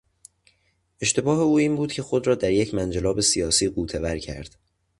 اشتباه 1.01 1.39
او 1.39 1.57
این 1.57 1.75
بود 1.75 1.91
که 1.91 2.01
خود 2.01 2.27
را 2.27 2.35
در 2.35 2.51
یک 2.51 2.73
منجلاب 2.73 3.21
سیاسی 3.21 3.69
غوطه 3.69 3.99
ور 3.99 4.17
کرد. 4.17 4.57